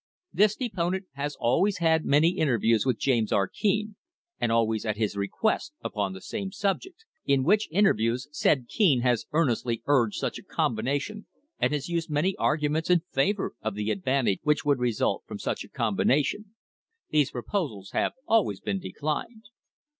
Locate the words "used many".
11.87-12.35